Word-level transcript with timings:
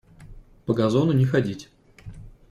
По 0.65 0.73
газону 0.73 1.11
не 1.11 1.25
ходить! 1.25 1.69